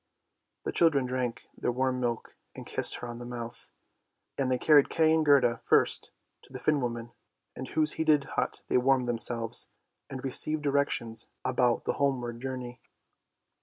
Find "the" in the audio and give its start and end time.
0.63-0.71, 3.19-3.23, 6.51-6.57, 11.85-11.93